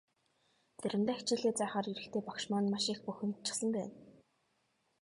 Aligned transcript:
Заримдаа 0.81 1.15
хичээлээ 1.17 1.53
заахаар 1.55 1.87
ирэхдээ 1.89 2.21
багш 2.25 2.43
маань 2.51 2.69
маш 2.71 2.85
их 2.93 2.99
бухимдчихсан 3.05 3.69
байна. 3.75 3.95